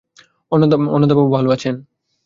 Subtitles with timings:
[0.51, 1.75] অন্নদাবাবু ভালো আছেন?